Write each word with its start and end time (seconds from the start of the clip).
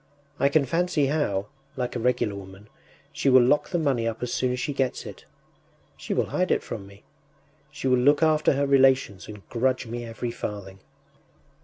I 0.39 0.49
can 0.49 0.65
fancy 0.65 1.05
how, 1.05 1.45
like 1.77 1.95
a 1.95 1.99
regular 1.99 2.33
woman, 2.33 2.69
she 3.13 3.29
will 3.29 3.43
lock 3.43 3.69
the 3.69 3.77
money 3.77 4.07
up 4.07 4.23
as 4.23 4.33
soon 4.33 4.51
as 4.51 4.59
she 4.59 4.73
gets 4.73 5.05
it.... 5.05 5.25
She 5.95 6.11
will 6.11 6.25
hide 6.31 6.49
it 6.49 6.63
from 6.63 6.87
me.... 6.87 7.03
She 7.69 7.87
will 7.87 7.99
look 7.99 8.23
after 8.23 8.53
her 8.53 8.65
relations 8.65 9.27
and 9.27 9.47
grudge 9.49 9.85
me 9.85 10.03
every 10.03 10.31
farthing. 10.31 10.79